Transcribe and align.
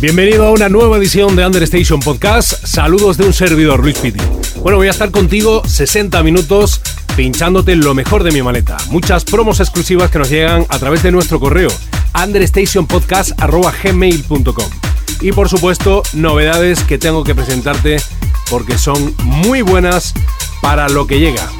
Bienvenido 0.00 0.46
a 0.46 0.52
una 0.52 0.68
nueva 0.68 0.96
edición 0.96 1.34
de 1.34 1.44
Understation 1.44 1.98
Podcast. 1.98 2.64
Saludos 2.64 3.16
de 3.16 3.24
un 3.24 3.32
servidor, 3.32 3.80
Luis 3.80 3.98
Piti. 3.98 4.20
Bueno, 4.62 4.78
voy 4.78 4.86
a 4.86 4.92
estar 4.92 5.10
contigo 5.10 5.60
60 5.66 6.22
minutos 6.22 6.80
pinchándote 7.16 7.74
lo 7.74 7.94
mejor 7.94 8.22
de 8.22 8.30
mi 8.30 8.40
maleta. 8.40 8.76
Muchas 8.90 9.24
promos 9.24 9.58
exclusivas 9.58 10.12
que 10.12 10.20
nos 10.20 10.30
llegan 10.30 10.64
a 10.68 10.78
través 10.78 11.02
de 11.02 11.10
nuestro 11.10 11.40
correo 11.40 11.68
understationpodcast.gmail.com 12.14 14.70
Y 15.20 15.32
por 15.32 15.48
supuesto, 15.48 16.04
novedades 16.12 16.84
que 16.84 16.98
tengo 16.98 17.24
que 17.24 17.34
presentarte 17.34 17.96
porque 18.48 18.78
son 18.78 19.16
muy 19.24 19.62
buenas 19.62 20.14
para 20.62 20.88
lo 20.88 21.08
que 21.08 21.18
llega. 21.18 21.50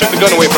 Let's 0.00 0.12
the 0.12 0.20
gun 0.20 0.32
away. 0.32 0.53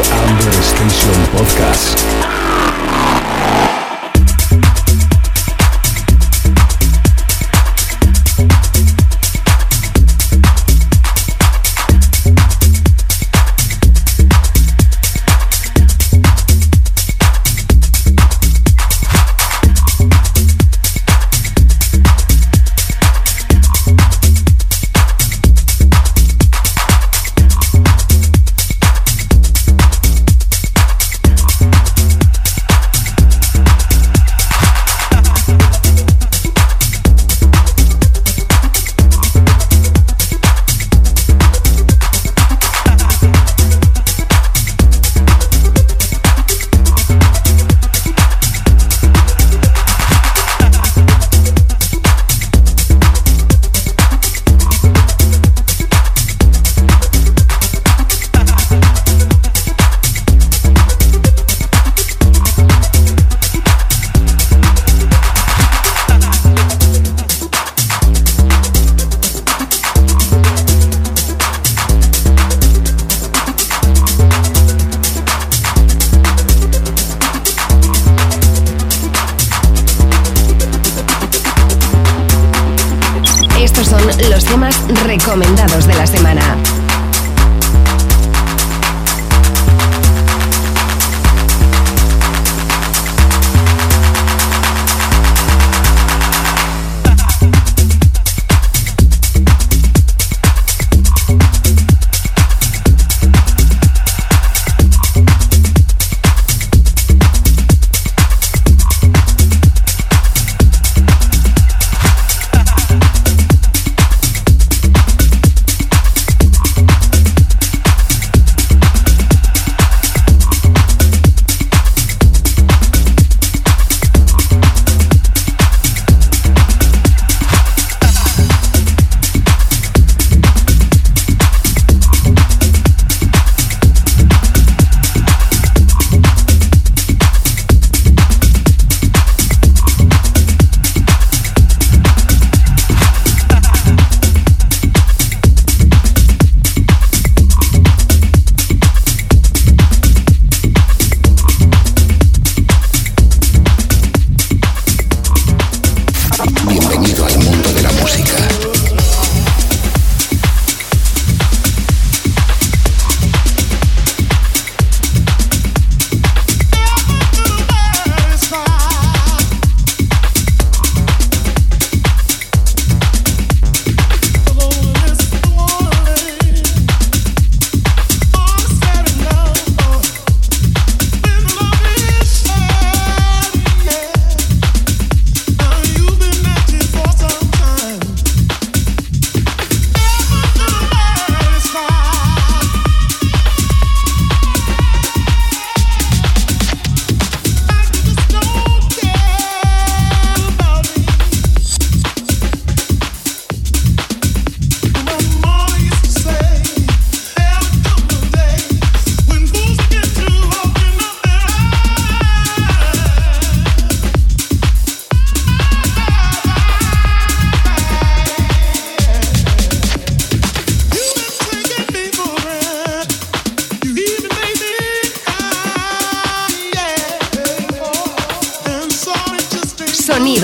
Amber 0.00 0.62
Station 0.62 1.18
Podcast. 1.36 2.41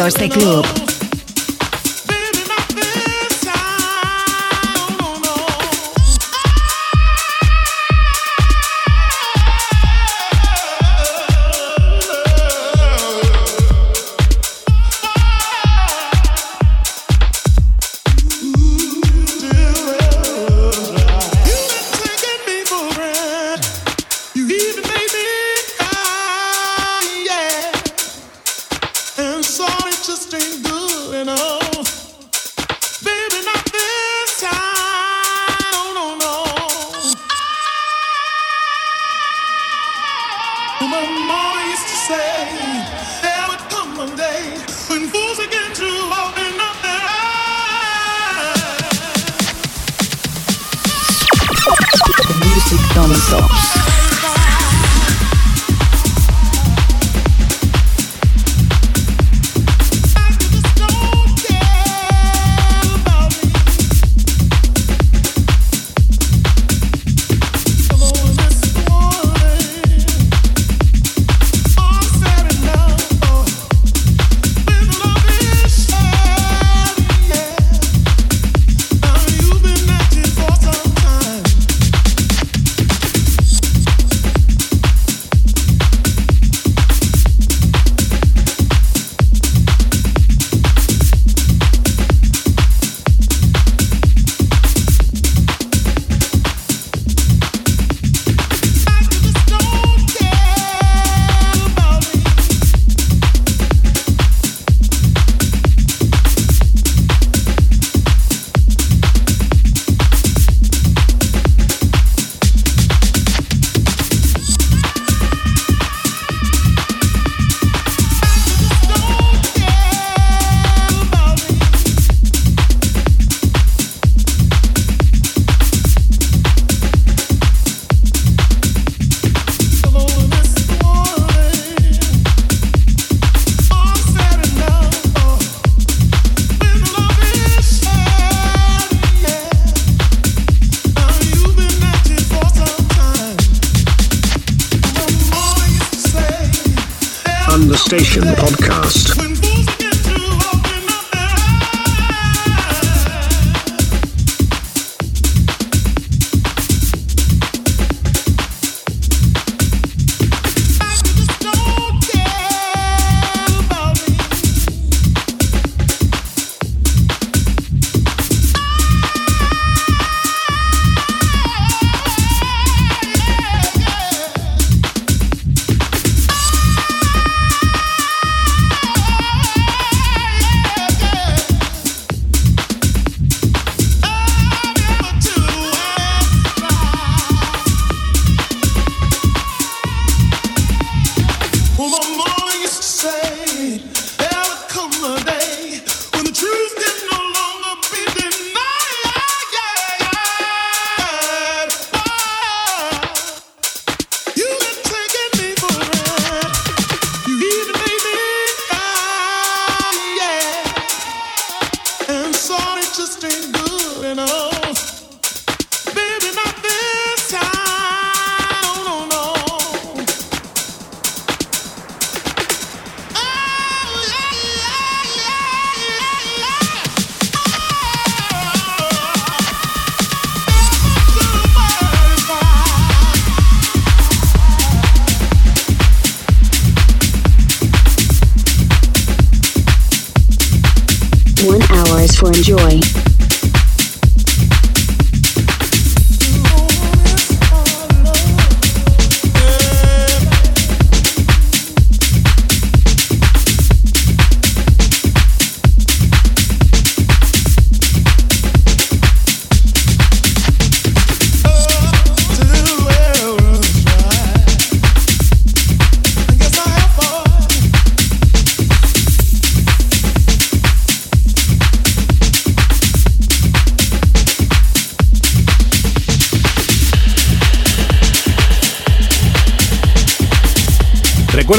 Este 0.06 0.28
club. 0.30 0.87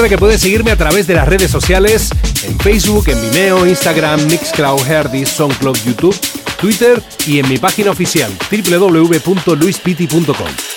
Que 0.10 0.18
puedes 0.18 0.42
seguirme 0.42 0.72
a 0.72 0.76
través 0.76 1.06
de 1.06 1.14
las 1.14 1.28
redes 1.28 1.52
sociales, 1.52 2.10
en 2.44 2.60
Facebook, 2.60 3.10
en 3.10 3.22
Vimeo, 3.22 3.68
Instagram, 3.68 4.26
Mixcloud, 4.26 4.82
Herdis, 4.90 5.30
SoundCloud, 5.30 5.78
YouTube, 5.86 6.20
Twitter 6.60 7.00
y 7.28 7.38
en 7.38 7.48
mi 7.48 7.60
página 7.60 7.92
oficial 7.92 8.36
www.luispiti.com. 8.52 10.69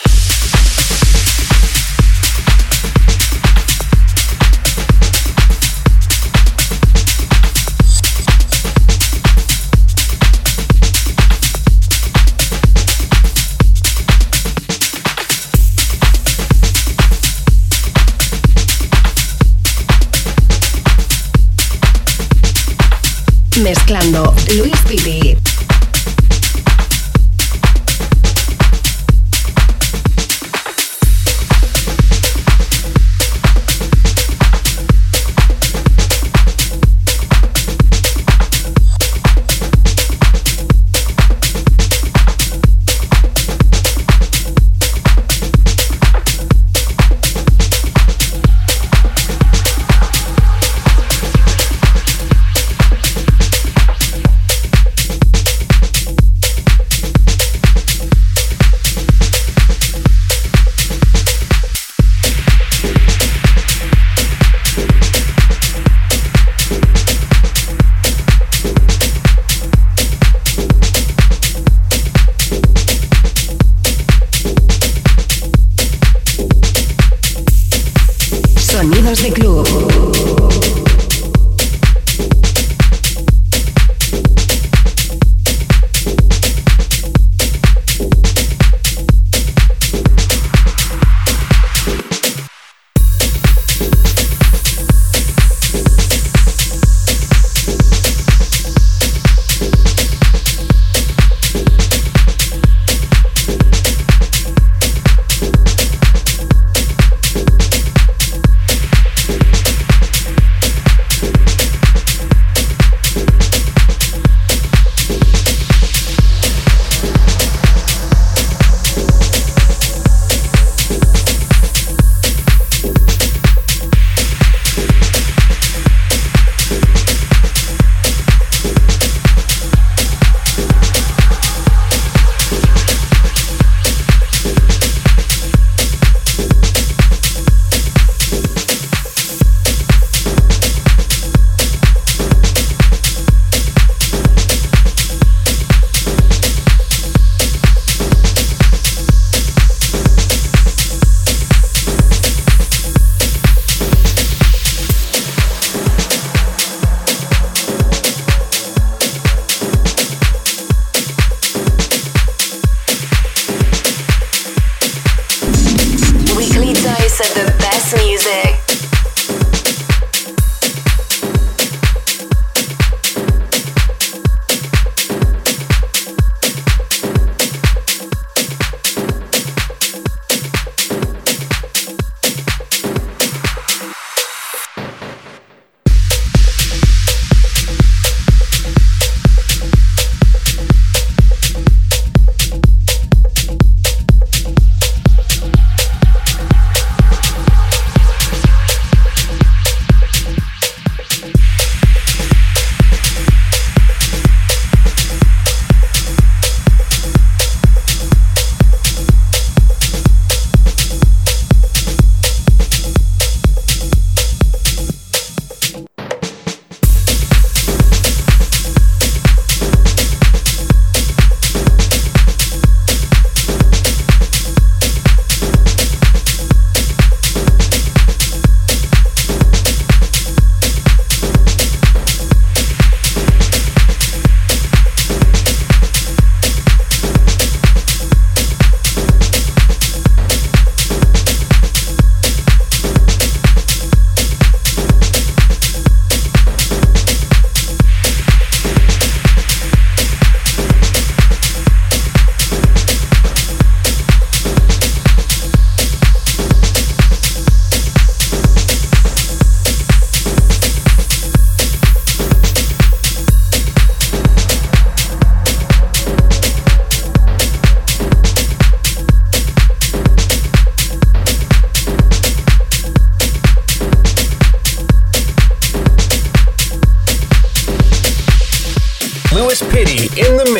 in 280.19 280.37
the 280.37 280.52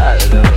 inside 0.00 0.22
of 0.22 0.32
know. 0.32 0.49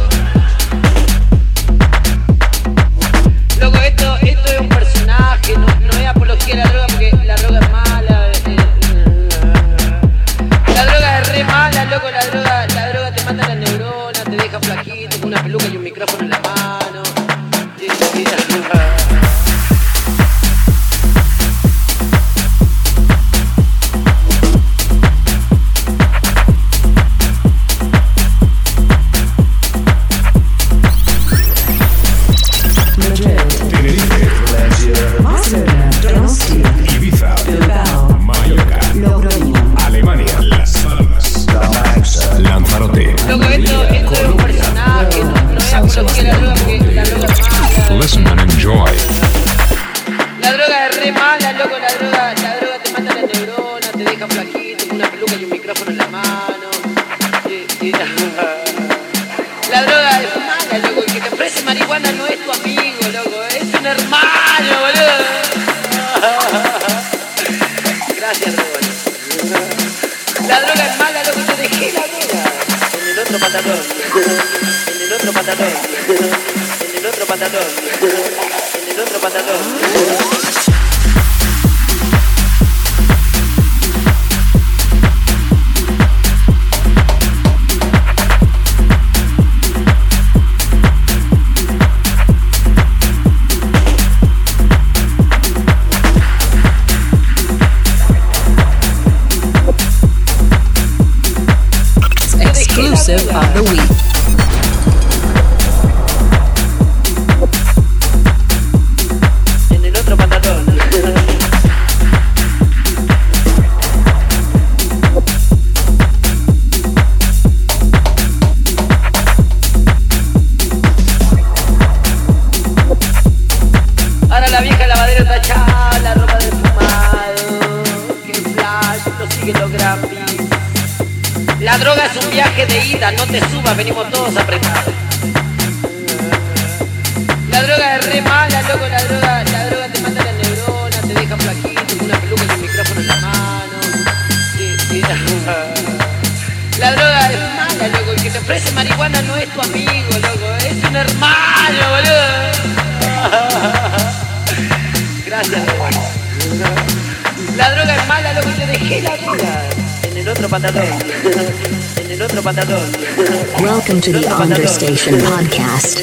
Welcome 163.93 164.11
to 164.11 164.19
the 164.19 164.27
Understation 164.27 165.13
Podcast. 165.19 166.01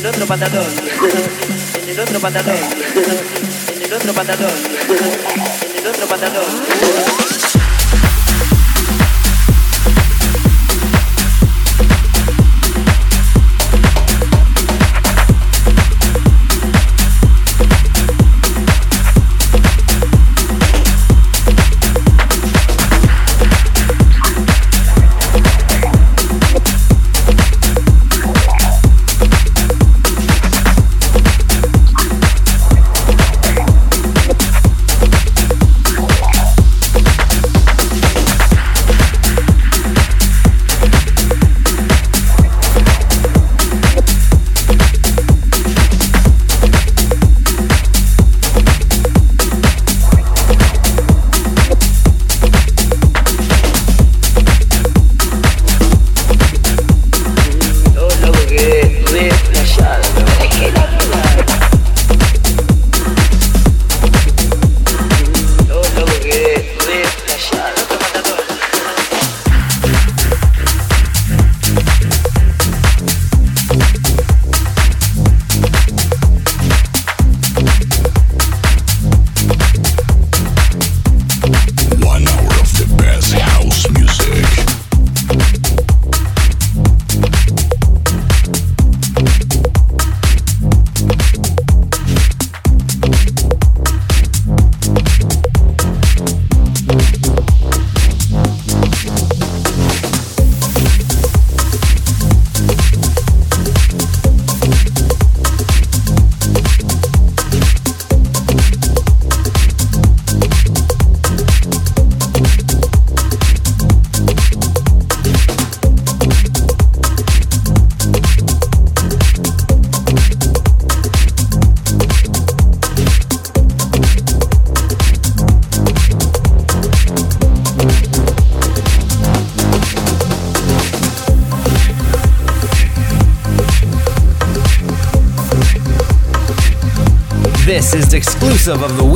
Of 138.70 138.96
the 138.96 139.10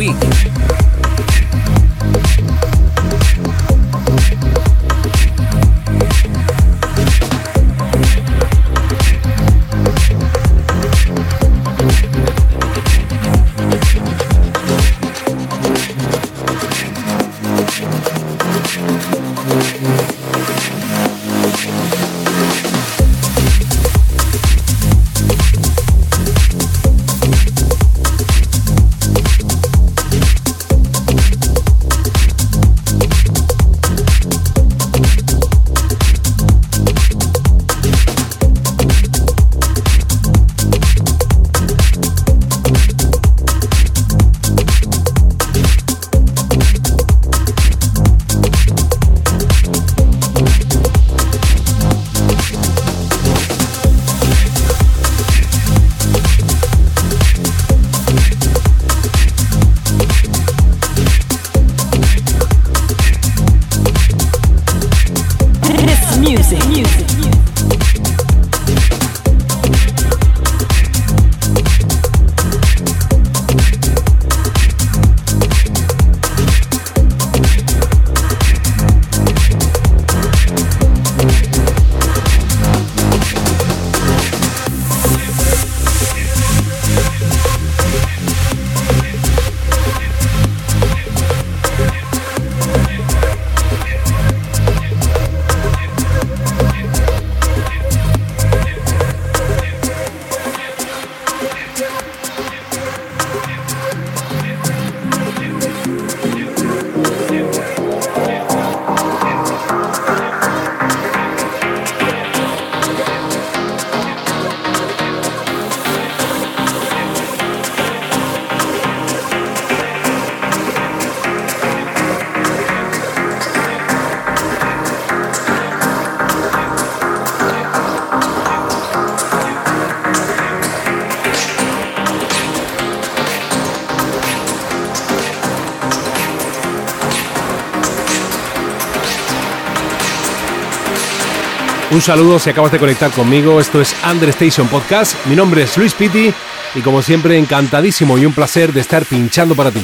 Un 141.95 142.03
saludo 142.03 142.41
si 142.41 142.51
acabas 142.51 142.73
de 142.73 142.81
conectar 142.81 143.13
conmigo. 143.13 143.61
Esto 143.61 143.81
es 143.81 143.95
Understation 144.11 144.67
Podcast. 144.67 145.15
Mi 145.27 145.37
nombre 145.37 145.63
es 145.63 145.79
Luis 145.79 145.95
Pitti 145.95 146.35
y 146.75 146.81
como 146.81 147.01
siempre 147.03 147.39
encantadísimo 147.39 148.19
y 148.19 148.27
un 148.27 148.33
placer 148.33 148.73
de 148.73 148.81
estar 148.81 149.05
pinchando 149.05 149.55
para 149.55 149.71
ti. 149.71 149.81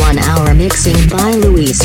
One 0.00 0.20
hour 0.22 0.54
mixing 0.54 1.08
by 1.08 1.34
Luis. 1.40 1.84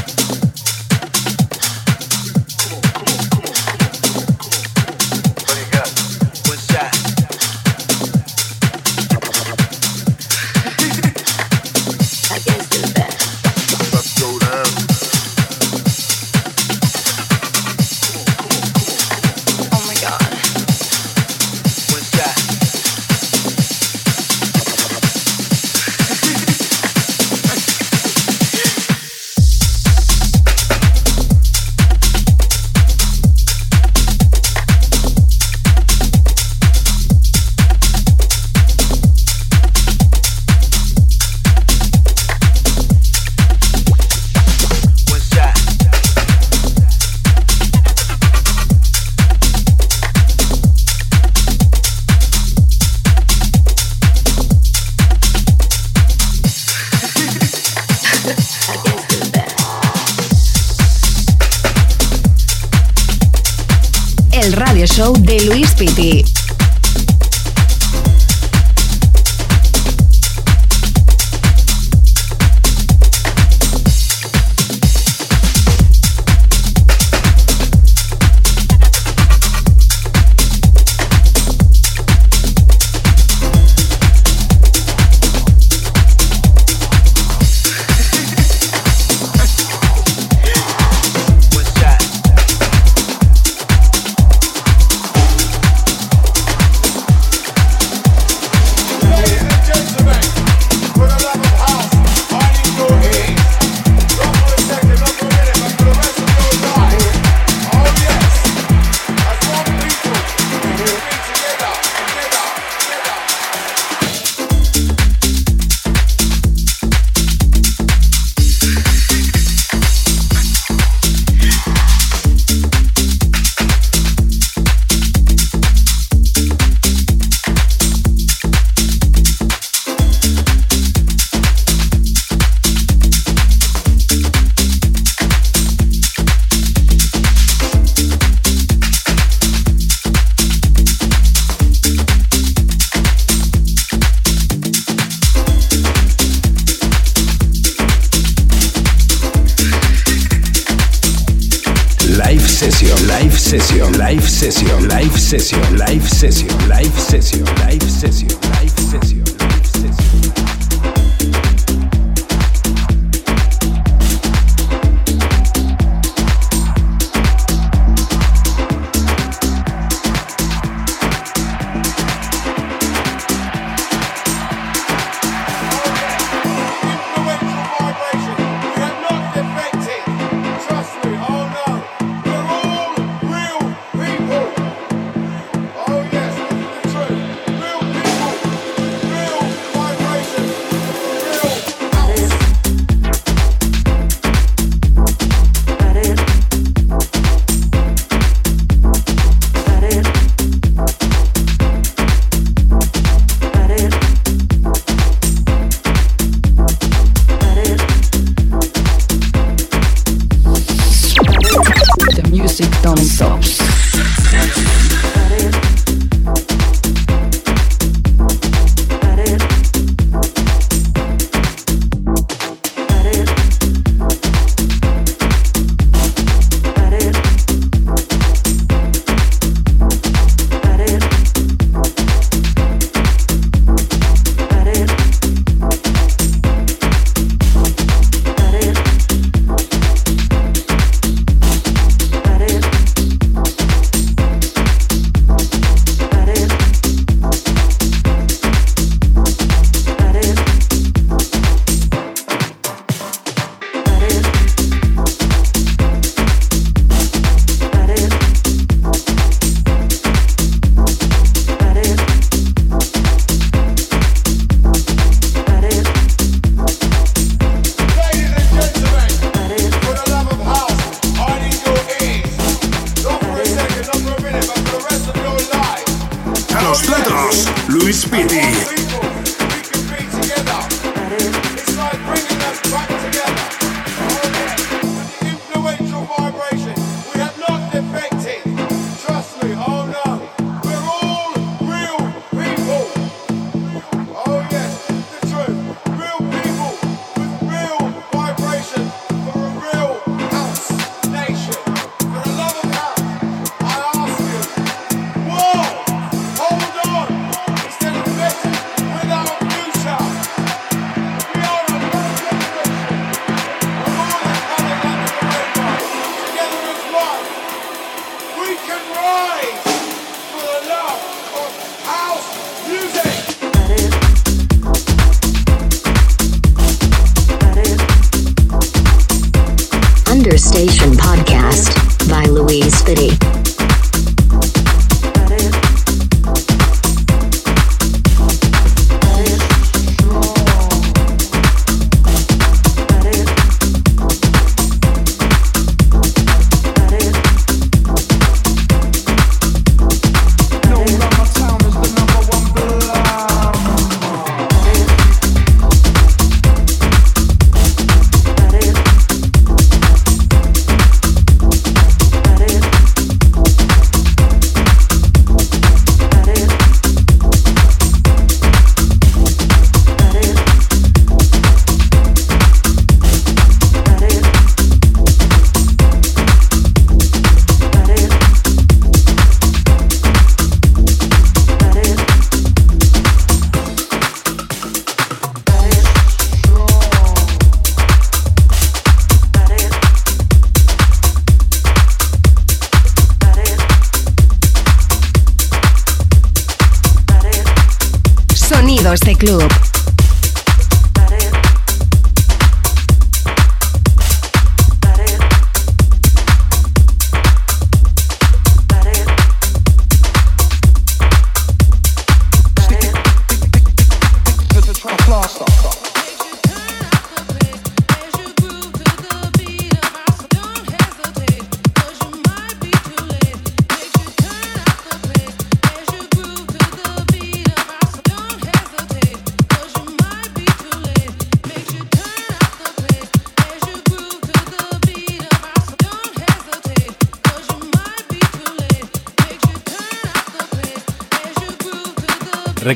Club. 399.21 399.60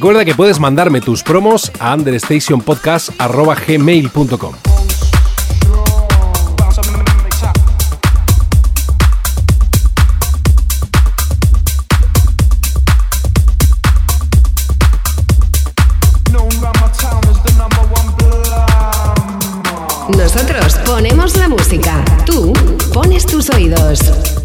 Recuerda 0.05 0.23
que 0.23 0.35
puedes 0.35 0.59
mandarme 0.59 1.01
tus 1.01 1.23
promos 1.23 1.71
a 1.79 1.95
understationpodcast.gmail.com 1.95 4.53
Nosotros 20.15 20.75
ponemos 20.85 21.35
la 21.37 21.49
música, 21.49 22.05
tú 22.27 22.53
pones 22.93 23.25
tus 23.25 23.49
oídos. 23.49 24.44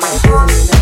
my 0.00 0.81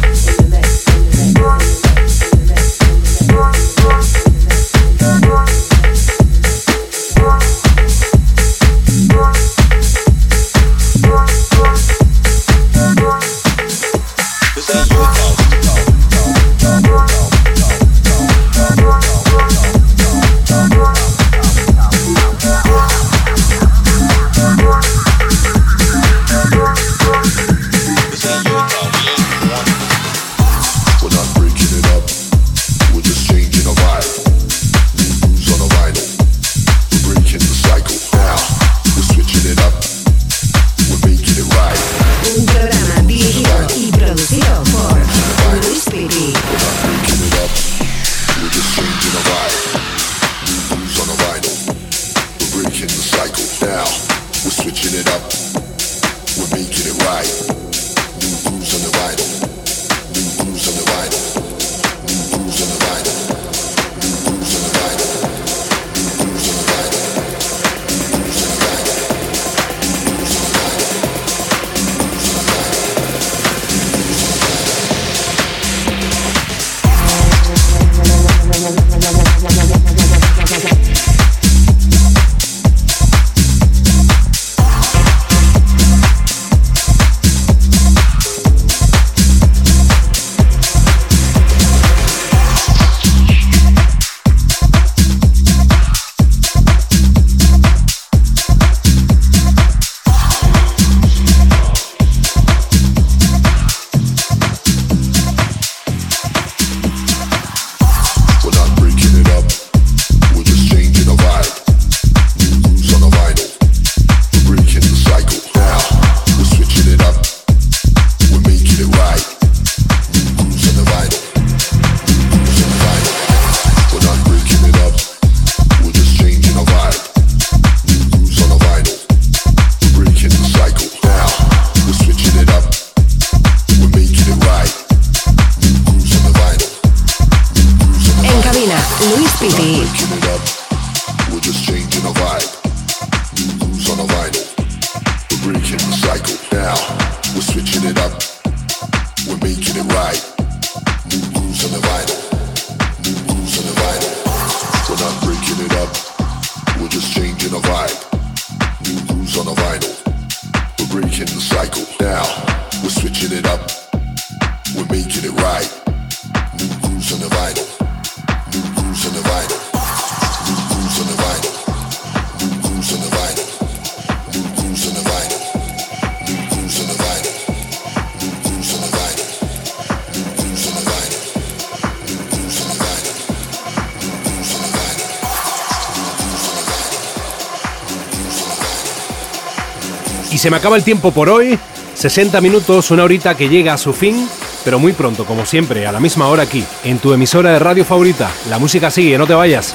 se 190.41 190.49
me 190.49 190.57
acaba 190.57 190.77
el 190.79 190.85
tiempo 190.85 191.11
por 191.13 191.29
hoy. 191.29 191.59
60 191.95 192.41
minutos, 192.41 192.91
una 192.91 193.05
horita 193.05 193.37
que 193.37 193.51
llega 193.51 193.75
a 193.75 193.77
su 193.77 193.93
fin, 193.93 194.27
pero 194.65 194.79
muy 194.79 194.95
pronto, 194.95 195.27
como 195.27 195.45
siempre, 195.45 195.87
a 195.87 195.93
la 195.93 196.01
misma 196.01 196.29
hora 196.29 196.45
aquí, 196.45 196.65
en 196.83 196.99
tu 196.99 197.13
emisora 197.13 197.51
de 197.53 197.59
radio 197.59 197.85
favorita. 197.85 198.31
La 198.49 198.59
música 198.59 198.91
sigue, 198.91 199.19
no 199.19 199.27
te 199.27 199.35
vayas. 199.35 199.75